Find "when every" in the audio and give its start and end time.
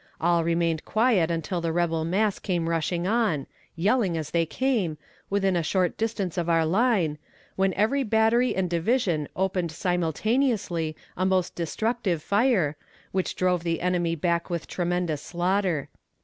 7.55-8.01